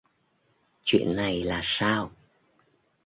Chuyện 0.83 1.15
này 1.15 1.43
là 1.43 1.59
sao 1.63 2.11